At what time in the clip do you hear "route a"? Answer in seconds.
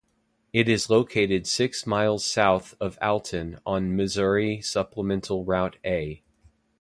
5.45-6.23